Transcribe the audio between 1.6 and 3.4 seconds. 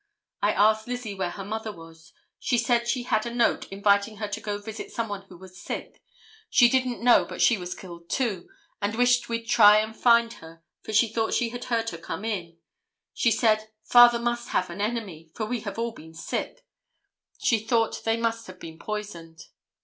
was. She said she had a